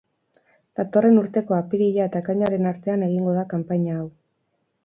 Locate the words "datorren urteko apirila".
0.79-2.07